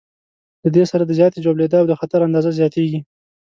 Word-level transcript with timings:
له 0.63 0.69
دې 0.75 0.83
سره 0.91 1.03
د 1.05 1.11
زیاتې 1.19 1.39
ژوبلېدا 1.45 1.77
او 1.79 1.87
د 1.89 1.93
خطر 2.01 2.19
اندازه 2.27 2.49
زیاتېږي. 2.59 2.99